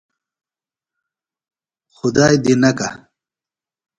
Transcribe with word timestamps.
خدائیۡ 1.95 2.41
دی 2.43 2.53
نکہ۔ 2.63 2.87